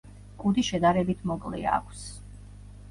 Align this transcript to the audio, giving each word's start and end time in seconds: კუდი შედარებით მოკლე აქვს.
კუდი 0.43 0.63
შედარებით 0.69 1.21
მოკლე 1.33 1.63
აქვს. 1.77 2.05